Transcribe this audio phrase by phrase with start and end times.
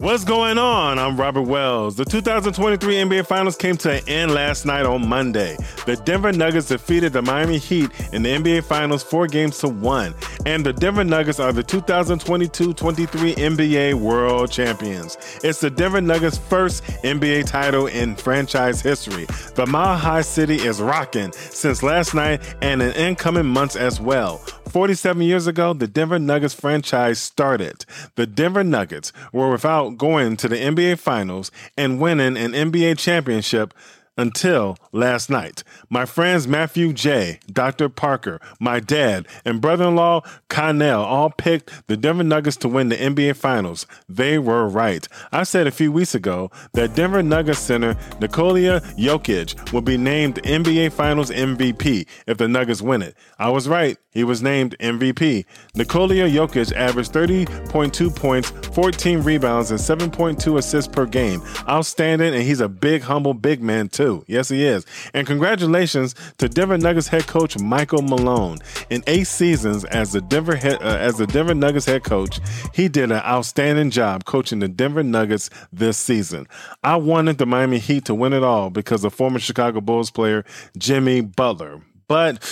[0.00, 0.96] What's going on?
[0.96, 1.96] I'm Robert Wells.
[1.96, 5.56] The 2023 NBA Finals came to an end last night on Monday.
[5.86, 10.14] The Denver Nuggets defeated the Miami Heat in the NBA Finals four games to one,
[10.46, 15.18] and the Denver Nuggets are the 2022-23 NBA World Champions.
[15.42, 19.26] It's the Denver Nuggets' first NBA title in franchise history.
[19.56, 24.40] The Mile High City is rocking since last night and in incoming months as well.
[24.68, 27.84] 47 years ago, the Denver Nuggets franchise started.
[28.16, 33.72] The Denver Nuggets were without going to the NBA Finals and winning an NBA championship
[34.18, 35.64] until last night.
[35.88, 37.88] My friends Matthew J., Dr.
[37.88, 42.90] Parker, my dad, and brother in law Connell all picked the Denver Nuggets to win
[42.90, 43.86] the NBA Finals.
[44.08, 45.06] They were right.
[45.32, 50.42] I said a few weeks ago that Denver Nuggets center Nikola Jokic will be named
[50.42, 53.16] NBA Finals MVP if the Nuggets win it.
[53.38, 53.96] I was right.
[54.18, 55.44] He was named MVP.
[55.76, 61.40] Nikola Jokic averaged 30.2 points, 14 rebounds, and 7.2 assists per game.
[61.68, 64.07] Outstanding, and he's a big, humble, big man, too.
[64.26, 64.86] Yes, he is.
[65.14, 68.58] And congratulations to Denver Nuggets head coach Michael Malone.
[68.90, 72.40] In eight seasons as the Denver head, uh, as the Denver Nuggets head coach,
[72.74, 76.46] he did an outstanding job coaching the Denver Nuggets this season.
[76.82, 80.44] I wanted the Miami Heat to win it all because of former Chicago Bulls player
[80.76, 81.82] Jimmy Butler.
[82.08, 82.42] But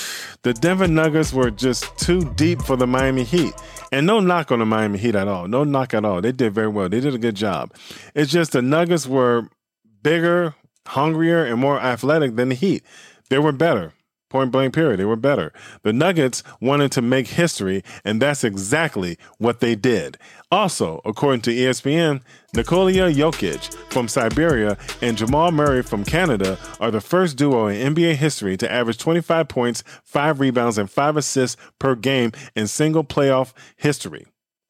[0.43, 3.55] the Denver Nuggets were just too deep for the Miami Heat.
[3.91, 5.49] And no knock on the Miami Heat at all.
[5.49, 6.21] No knock at all.
[6.21, 6.91] They did very well.
[6.91, 7.73] They did a good job.
[8.15, 9.49] It's just the Nuggets were
[10.03, 10.55] bigger,
[10.87, 12.85] hungrier, and more athletic than the Heat.
[13.29, 13.93] They were better.
[14.29, 14.99] Point blank period.
[14.99, 15.53] They were better.
[15.83, 20.19] The Nuggets wanted to make history, and that's exactly what they did.
[20.51, 27.01] Also, according to ESPN, Nikola Jokic from Serbia and Jamal Murray from Canada are the
[27.01, 31.95] first duo in NBA history to average 25 points, 5 rebounds, and 5 assists per
[31.95, 34.27] game in single playoff history.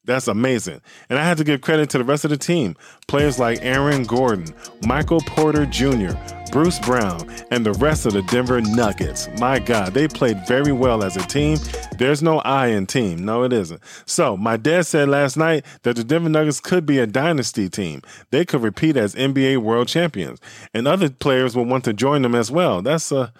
[0.07, 0.79] That's amazing.
[1.09, 2.77] And I have to give credit to the rest of the team.
[3.07, 4.55] Players like Aaron Gordon,
[4.85, 6.13] Michael Porter Jr.,
[6.49, 9.27] Bruce Brown, and the rest of the Denver Nuggets.
[9.37, 11.57] My God, they played very well as a team.
[11.97, 13.25] There's no I in team.
[13.25, 13.81] No, it isn't.
[14.05, 18.01] So, my dad said last night that the Denver Nuggets could be a dynasty team.
[18.31, 20.39] They could repeat as NBA world champions,
[20.73, 22.81] and other players will want to join them as well.
[22.81, 23.33] That's a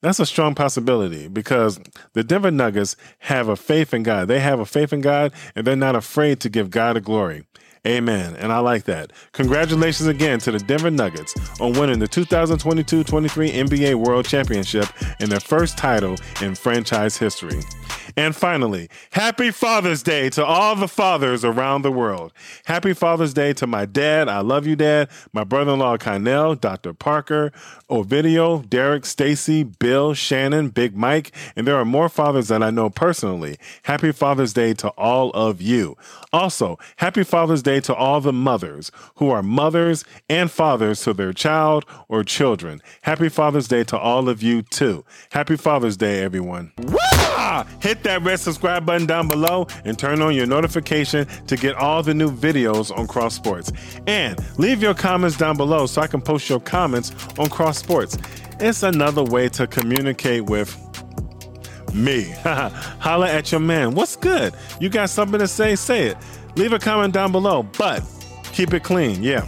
[0.00, 1.78] that's a strong possibility because
[2.14, 4.28] the Denver Nuggets have a faith in God.
[4.28, 7.44] They have a faith in God and they're not afraid to give God a glory.
[7.86, 8.36] Amen.
[8.36, 9.12] And I like that.
[9.32, 14.86] Congratulations again to the Denver Nuggets on winning the 2022 23 NBA World Championship
[15.18, 17.60] and their first title in franchise history.
[18.16, 22.32] And finally, happy Father's Day to all the fathers around the world.
[22.64, 24.28] Happy Father's Day to my dad.
[24.28, 25.08] I love you, Dad.
[25.32, 26.92] My brother in law, Kynell, Dr.
[26.92, 27.52] Parker,
[27.88, 32.90] Ovidio, Darrick, Stacy, Bill, Shannon, Big Mike, and there are more fathers that I know
[32.90, 33.56] personally.
[33.84, 35.96] Happy Father's Day to all of you.
[36.32, 41.32] Also, happy Father's Day to all the mothers who are mothers and fathers to their
[41.32, 42.80] child or children.
[43.02, 45.04] Happy Father's Day to all of you, too.
[45.30, 46.72] Happy Father's Day, everyone.
[46.78, 46.96] Woo!
[47.80, 52.02] Hit that red subscribe button down below and turn on your notification to get all
[52.02, 53.72] the new videos on Cross Sports.
[54.06, 58.16] And leave your comments down below so I can post your comments on Cross Sports.
[58.60, 60.76] It's another way to communicate with
[61.94, 62.22] me.
[62.44, 63.94] Holla at your man.
[63.94, 64.54] What's good?
[64.80, 65.76] You got something to say?
[65.76, 66.16] Say it.
[66.56, 68.02] Leave a comment down below, but
[68.52, 69.22] keep it clean.
[69.22, 69.46] Yeah,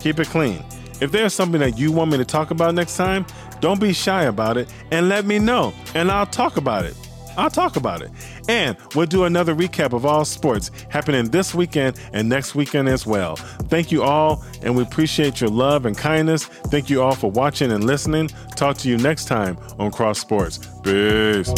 [0.00, 0.62] keep it clean.
[1.00, 3.26] If there's something that you want me to talk about next time,
[3.60, 6.96] don't be shy about it and let me know, and I'll talk about it.
[7.36, 8.10] I'll talk about it.
[8.48, 13.06] And we'll do another recap of all sports happening this weekend and next weekend as
[13.06, 13.36] well.
[13.36, 16.44] Thank you all, and we appreciate your love and kindness.
[16.44, 18.28] Thank you all for watching and listening.
[18.56, 20.58] Talk to you next time on Cross Sports.
[20.82, 21.52] Peace.